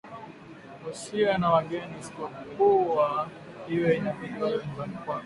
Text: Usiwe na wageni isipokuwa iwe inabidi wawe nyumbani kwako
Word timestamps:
Usiwe 0.89 1.31
na 1.39 1.47
wageni 1.53 1.95
isipokuwa 2.01 3.07
iwe 3.73 3.89
inabidi 3.99 4.37
wawe 4.43 4.57
nyumbani 4.63 4.93
kwako 5.01 5.19